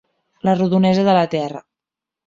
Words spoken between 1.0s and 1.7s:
de la Terra.